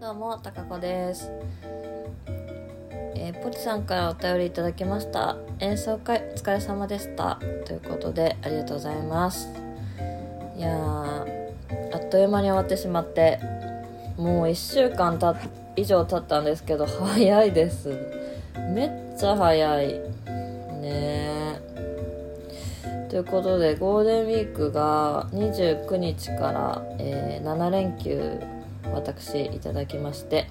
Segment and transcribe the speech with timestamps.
[0.00, 1.30] どうも、たかこです。
[3.14, 5.36] えーポチさんからお便りいただきました。
[5.58, 7.38] 演奏会お疲れ様でした。
[7.66, 9.50] ということで、ありがとうございます。
[10.56, 11.26] いや、あ
[11.98, 13.40] っという間に終わってしまって、
[14.16, 15.36] もう1週間た
[15.76, 17.90] 以上経ったんですけど、 早いです。
[18.74, 19.86] めっちゃ早い。
[19.86, 20.00] ね
[20.82, 21.60] え。
[23.10, 28.40] ということでゴールデンウィークが29日から、えー7連休
[28.92, 30.48] 私いただきまして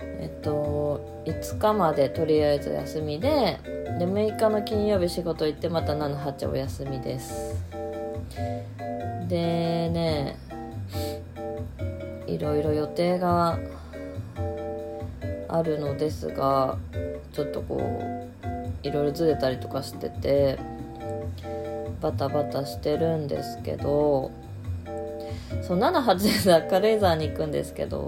[0.00, 3.58] えっと5日までとりあえず休みで
[3.98, 7.56] で6日の金曜日仕事行ってまた78お休みです。
[9.28, 10.36] でね
[12.26, 13.58] いろいろ予定が
[15.48, 16.78] あるのですが
[17.32, 20.58] ちょっとこういろいろずれたりとかしてて
[22.00, 24.30] バタバタしてるんですけど
[25.62, 28.06] そう78で軽井沢に行くんですけど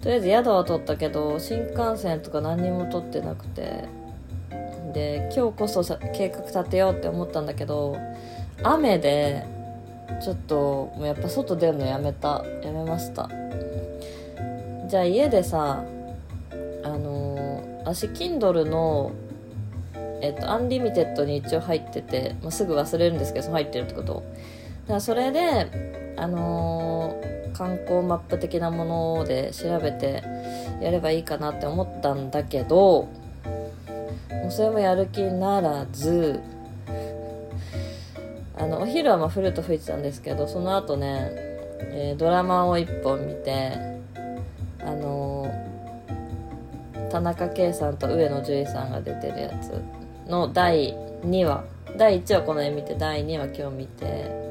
[0.00, 3.84] とりあえず宿は取ったけど新幹線とか何にも取ってなくて
[4.92, 5.82] で今日こそ
[6.14, 7.98] 計画立てようって思ったんだけど
[8.62, 9.44] 雨で
[10.22, 12.44] ちょっともうやっぱ外出るのやめた。
[12.62, 13.28] やめました。
[14.88, 15.84] じゃあ家でさ
[16.84, 19.12] あのー私 Kindle の
[20.22, 24.24] えっと、 Unlimited に一応入ってて、まあ、すぐ忘れるんですけど入ってるってこと
[24.86, 25.70] からそれで、
[26.16, 28.84] あのー観光マップ的なも
[29.16, 30.22] ので調べて
[30.82, 33.08] やればいいかなって思ったんだけど
[34.30, 36.40] もうそれもやる気ならず
[38.58, 41.30] あのお昼はまあフルート吹いてたんですけどその後ね、
[41.78, 43.72] えードラマを1本見て
[44.80, 49.80] あのー田中圭さんと上野樹里さんが出てるやつ
[50.28, 51.64] の第2話
[51.96, 54.45] 第1話この絵見て第2話今日見て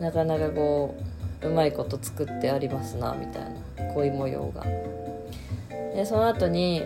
[0.00, 0.94] なかなかこ
[1.42, 3.42] ううまいこと作ってありますなみたい
[3.88, 4.64] な恋模様が。
[5.94, 6.82] でその後に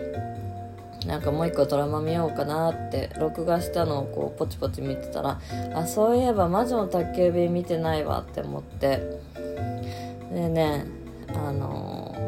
[1.05, 5.39] なんかもう一個ドラマ見ようかなって録画したのをこうポチポチ見てたら
[5.75, 9.19] あそういえば「魔女の宅急便」見てないわって思って
[10.33, 10.85] でね
[11.35, 12.23] あのー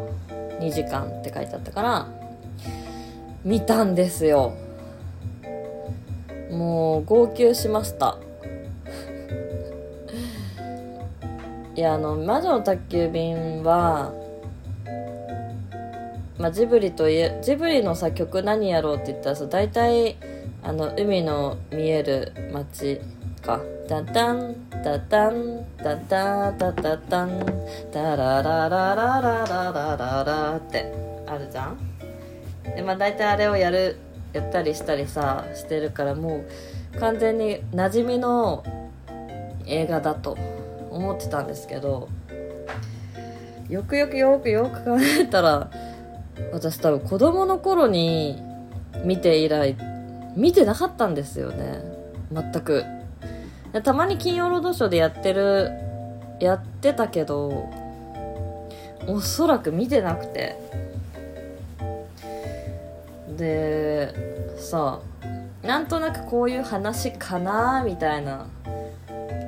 [0.60, 2.08] 2時間って書いてあったから
[3.44, 4.54] 見たんですよ。
[6.50, 8.18] もう号泣しました。
[11.76, 14.14] いやあの「魔女の宅急便は」
[16.40, 20.18] まあ、ジブリといえジブリのさ曲何やろうって言ったらさ大体
[20.64, 23.02] あの海の見える街
[23.42, 27.46] か「タタンタタンタタタタタン
[27.92, 30.92] タラララララララララ」って
[31.28, 31.78] あるじゃん。
[32.76, 33.98] でまあ大体あれをやる
[34.34, 36.44] やったりしたりさしてるからも
[36.96, 38.64] う完全に馴染みの
[39.66, 40.38] 映画だと。
[40.96, 42.08] 思ってたんですけど
[43.70, 45.70] よくよくよくよく考えたら
[46.54, 48.42] 私多分子供の頃に
[49.04, 49.76] 見て以来
[50.36, 51.82] 見てなかったんですよね。
[52.32, 52.84] 全く。
[53.84, 55.72] たまに金曜ロードショーでやってる
[56.40, 57.70] やってたけど
[59.08, 60.58] おそらく見てなくて。
[63.38, 64.14] で
[64.58, 65.00] さ
[65.62, 68.48] なんとなくこういう話かなみたいな。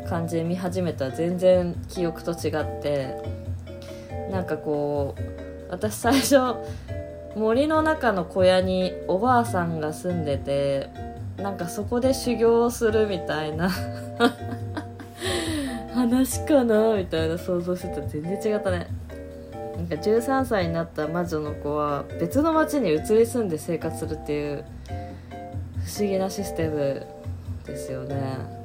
[0.07, 3.15] 感じで見始めたら全然記憶と違って
[4.31, 6.55] なんかこう私最初
[7.35, 10.89] 森の中の小屋におばあさんが住んでて
[11.37, 13.69] なんかそこで修行するみたいな
[15.93, 18.87] 話かなみたいな想像してたら全然違ったね。
[19.75, 24.65] なんか13歳になった魔女の子は別の町に移り住んで生活するっていう
[25.85, 27.05] 不思議なシステム
[27.65, 28.56] ですよね。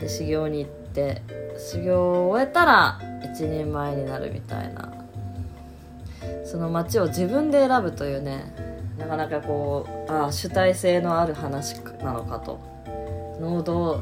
[0.00, 1.22] で修行に行って
[1.58, 4.92] 修行を終えたら一人前になるみたいな。
[6.44, 8.52] その町を自分で選ぶというね
[8.98, 12.58] なかなかこうああ主体性のある話なのかと。
[13.40, 14.00] 能動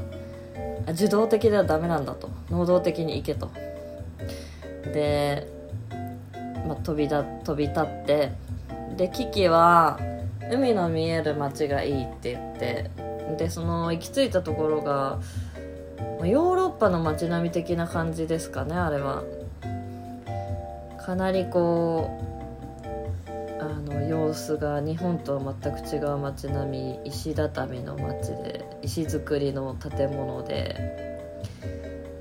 [0.87, 2.31] あ受動的ではダメなんだと。
[2.51, 3.51] 能動的に行けと。
[4.93, 5.47] で、
[6.67, 8.33] まあ、飛びだ飛び立って
[8.97, 9.99] でキキは
[10.51, 12.91] 海の見える街がいいって言って
[13.37, 15.21] でその行き着いたところが
[16.25, 19.25] ヨーロッパの街並み的な感じですかねあれは。
[21.05, 22.11] かなりこ
[23.27, 31.07] うあの様子が日本とは全く違う街並み石畳の街で石造りの建物で。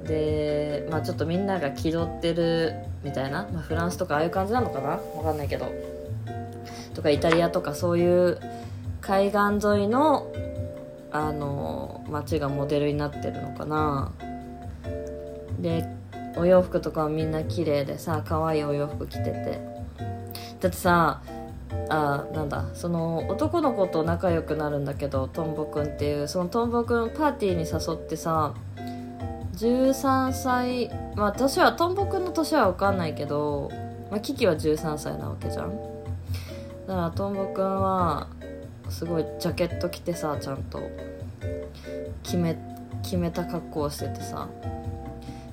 [0.04, 4.92] でまあちょっとみんなが気取ってるみたいな、まあ、フランスとかああいう感じなのかな？
[4.92, 5.66] わかんないけど。
[6.94, 8.40] とかイタリアとかそういう
[9.02, 10.32] 海岸沿いの
[11.12, 14.12] あの街がモデルになってるのかな。
[15.60, 15.86] で
[16.38, 19.78] お洋服とかはみんな綺麗でさ可愛いお洋服着てて。
[20.60, 21.22] だってさ
[21.90, 28.54] あなんだその男の子と仲良くなるんだけどトンボくんっていうそのトンボくんパーティーに誘ってさ
[29.54, 33.72] 13歳まあ年はトンボくんの年は分かんないけど、
[34.12, 35.76] まあ、キキは13歳なわけじゃん。
[36.88, 38.28] だからトンボくんは
[38.90, 40.82] すごいジャケット着てさちゃんと。
[42.24, 42.58] 決め
[43.04, 44.50] 決めた格好をしててさ、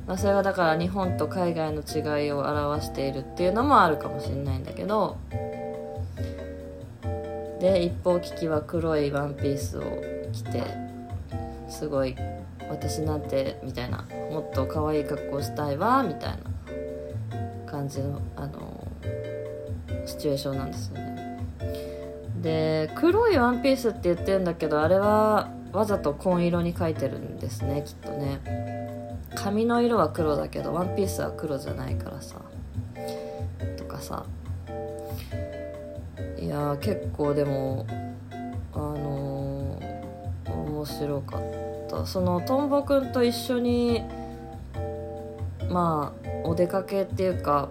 [0.09, 5.17] まあ、それがだから日本と海外の違いを表しているっていうのもあるかもしれないんだけど。
[7.61, 9.83] で一方キキは黒いワンピースを
[10.33, 10.63] 着て
[11.67, 12.15] すごい
[12.69, 18.87] 私なんてみたいなもっと可愛い格好したいわみたいな感じのあの
[20.05, 21.14] シチュエーションなんですよね。
[22.45, 28.39] で黒いワンピースって言ってるんだけどあれはわざと紺色に描いてるんですねきっとね。
[29.35, 32.37] 髪の色は黒だけどワンピースは黒じゃないからさ。
[33.79, 34.27] とかさ。
[36.39, 37.87] いや結構でも
[38.75, 41.41] あのー、面白かっ
[41.89, 42.07] た。
[42.07, 44.03] そのトンボくんと一緒に
[45.71, 47.71] まあお出かけっていうか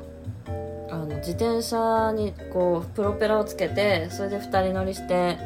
[0.94, 5.40] あの自転車にこうプロペラをつけてそれで2人乗りして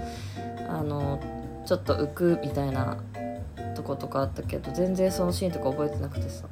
[0.68, 1.22] あの
[1.66, 2.98] ちょっと浮くみたいな
[3.74, 6.46] とことかあったけど全然そのシーンとか覚えてなくてさ。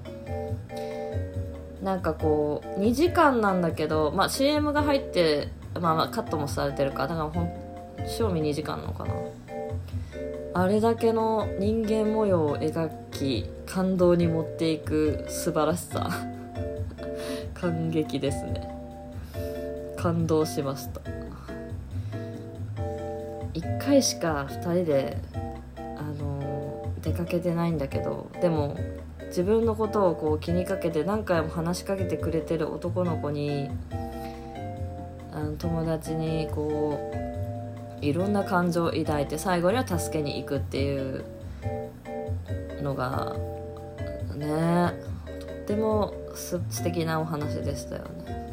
[1.84, 5.50] なんかこう2時間なんだけど、まあ、CM が入って
[5.80, 7.50] まあまあカットもされてるからだからほん
[8.08, 9.14] 賞味2時間なのかな。
[10.56, 16.10] あれだけの人間模様を描き感動に持っていく素晴らしさ。
[17.54, 18.75] 感激ですね。
[20.06, 21.02] 感動しました。
[23.56, 25.18] 1回しか2人で
[25.78, 28.78] あの出かけてないんだけどでも
[29.30, 33.72] 自分のことをこう気にかけて何回も話しかけてくれてる男の子に
[35.32, 37.00] あの友達にこ
[38.00, 41.26] ういろんな感情を抱いて最後には助けに行くっていう
[42.84, 43.36] のが
[44.36, 44.94] ね
[45.40, 48.45] とっても素敵なお話でしたよね。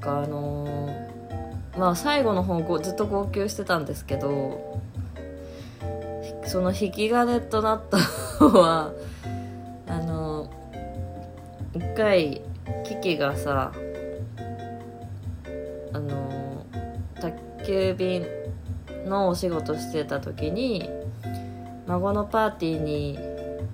[0.00, 0.88] かあの、
[1.78, 4.80] まあ最後の方ずっと号泣してたんですけど
[6.46, 7.98] その引き金となった
[8.44, 8.92] のは
[9.86, 10.50] あの
[11.74, 12.42] 一回
[12.84, 13.72] キキがさ
[15.92, 16.66] あの
[17.20, 18.26] 宅急便
[19.06, 20.90] のお仕事してた時に
[21.86, 23.18] 孫のパーティーに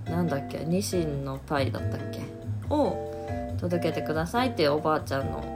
[0.05, 2.20] なんだっけニシンのパイだったっけ
[2.69, 5.55] を届けてくださいっていうおばあちゃんの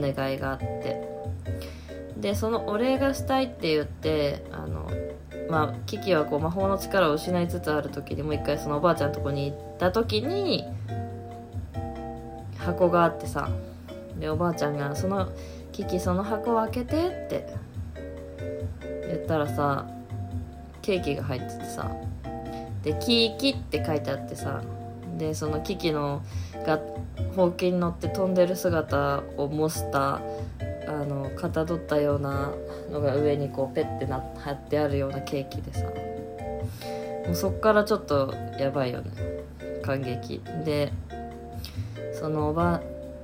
[0.00, 1.08] 願いがあって。
[2.16, 4.90] でそのお礼がしたいって言ってあの
[5.48, 10.64] まあキキはこう魔法の力を失いつつある時にもう一回そのおばあちゃんのとこに行った時に
[12.56, 13.50] 箱があってさ。
[14.18, 15.28] でおばあちゃんが「その
[15.70, 17.54] キキその箱を開けて」って
[19.06, 19.86] 言ったらさ
[20.82, 21.88] ケーキが入っててさ。
[22.82, 24.60] で「キーキ」って書いてあってさ。
[25.16, 26.22] でそのキキの
[26.68, 26.80] が
[27.34, 30.20] ほうきに乗って飛んでる姿を模した
[30.86, 32.52] あのかたどったような
[32.90, 35.84] のが上にこうペッてな貼ってあるようなケーキでさ。
[37.26, 39.10] もうそっからちょっとやばいよね。
[39.82, 40.42] 感激。
[40.64, 40.92] で
[42.12, 42.80] そのおば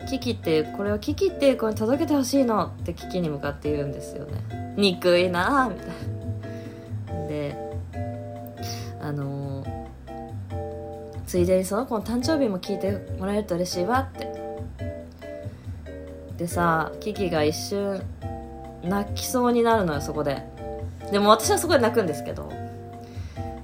[0.09, 4.75] キキってこれをキキっていう子に届けてほしいのってキキに向かって言うんですよね。
[4.77, 5.93] 憎いなあみたいな。
[11.35, 14.33] ついでにその子の誕生日も聞いてもらえると嬉しいわって。
[16.39, 18.01] でさキキが一瞬
[18.85, 20.45] 泣きそうになるのよそこで。
[21.11, 22.53] でも私はそこで泣くんですけど。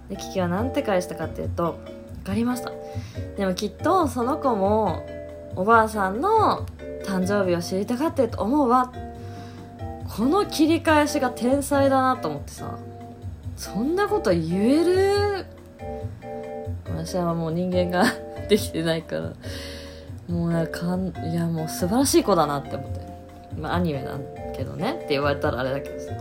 [0.09, 1.79] でキキは何て返したかっていうと
[2.25, 2.73] 「分かりました。
[3.37, 5.07] でもきっとその子も
[5.55, 6.67] おばあさんの
[7.05, 8.93] 誕生日を知りたがってると思うわ。
[10.17, 12.77] この切り返しが天才だなと思ってさ。
[13.57, 14.41] そんなこと言
[14.81, 15.47] える？
[17.05, 18.05] 私はもう人間が
[18.49, 19.33] できてないから。
[20.29, 23.01] もうなんかいやもう素晴らしい子だなって思って。
[23.59, 24.21] まあアニメなん
[24.55, 24.93] けどね。
[24.93, 26.13] って言われたらあれだけどさ。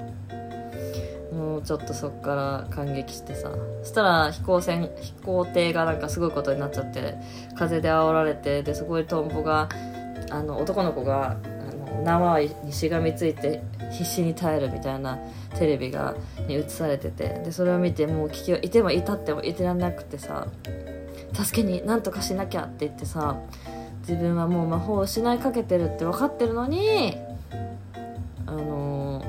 [1.31, 3.51] もうちょっとそっから感激してさ。
[3.83, 7.15] そしたら飛行船飛行艇がなんかすごいことになっちゃって
[7.55, 9.69] 風で煽られてですごいトンボが
[10.31, 11.37] あの男の子が
[12.03, 15.17] 縄にしがみついて必死に耐えるみたいな
[15.57, 16.15] テレビが
[16.47, 20.47] に映されててでそれを見てもう危機はいてもいたってもいてらんなくてさ
[21.33, 23.37] 助けになんとかしなきゃって言ってさ
[24.01, 27.15] 自分はもう魔法を失いかけてるって分かってるのに
[28.45, 29.23] あの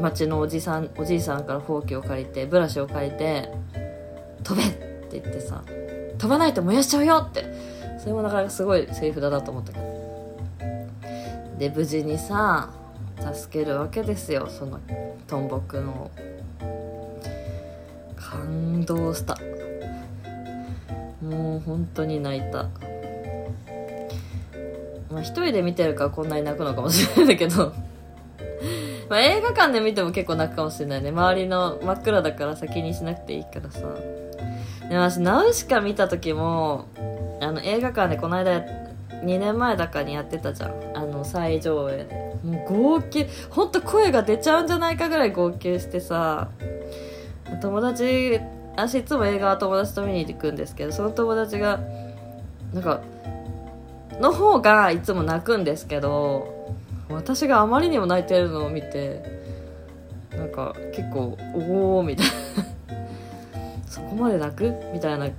[0.00, 3.50] 町のおじさんおじいさんからほうきを借りてブラシを借りて
[4.42, 4.70] 「飛べ!」っ
[5.10, 5.62] て言ってさ
[6.18, 7.44] 飛ばないと燃やしちゃうよって
[7.98, 9.91] それもなかなかすごいセリフだなと思ったけど
[11.62, 12.70] で無事にさ
[13.32, 14.48] 助けるわけですよ。
[14.48, 14.80] その
[15.28, 16.10] トンボくんを。
[18.16, 19.38] 感動した。
[21.22, 22.64] もう本当に泣いた。
[25.08, 27.72] まあ一人で見てるからこんなに泣くのかもしれないんだけど。
[29.08, 31.10] まあ映画館で見ても結構泣くかもしれないね。
[31.10, 33.86] 周りの真っ暗だから先にしなくていいからさ。
[34.88, 36.86] で私ナウシカ見た時も
[37.40, 38.64] あの映画館でこの間
[39.22, 40.91] 2年前だかにやってたじゃん。
[41.22, 42.40] の最上映。
[42.44, 43.26] もう号泣。
[43.50, 46.48] ほんと声が出ちゃうんじゃないかぐらい号泣してさ。
[47.60, 48.40] 友達
[48.74, 51.80] 私いつも映画は友達と見に行くんですけどその友達が
[52.72, 53.02] なんか
[54.18, 56.72] の方がいつも泣くんですけど
[57.10, 59.22] 私があまりにも泣いてるのを見て
[60.34, 62.32] なんか結構おおみたいな。
[63.86, 64.72] そこまで泣く？
[64.94, 65.32] みたいなこ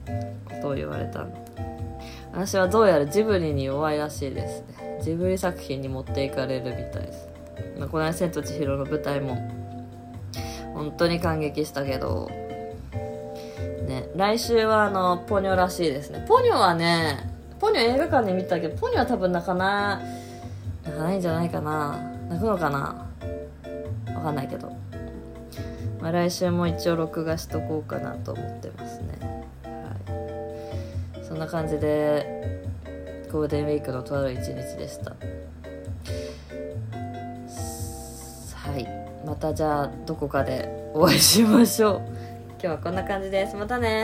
[0.62, 1.26] とを言われた
[2.32, 4.93] 私はどうやらジブリに弱いらしいですね。
[5.04, 7.28] ジブリ作品に持っていかれるみたいです。
[7.78, 9.36] まこの間「千と千尋」の舞台も
[10.74, 12.30] 本当に感激したけど
[13.88, 16.26] ね来週はあのポニョらしいですね。
[16.28, 17.30] ポニョはね
[17.60, 20.02] ポニョ映画館で見たけどポニョは多分泣かな
[20.84, 22.00] 泣かないんじゃないかな。
[22.30, 23.06] 泣くのかな？
[24.16, 24.70] わかんないけど、
[26.02, 29.44] まあ、来週も一応録画しとこうかなと思ってますね。
[29.64, 31.26] はい。
[31.26, 32.63] そんな感じで
[33.34, 35.16] ゴールデンウィークのとある一日でした。
[38.56, 38.88] はい。
[39.26, 42.02] またじゃあどこかでお会いしましょう。
[42.50, 43.56] 今日はこんな感じです。
[43.56, 44.04] またね。